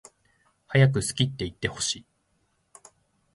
[0.65, 2.05] はやく好きっていってほしい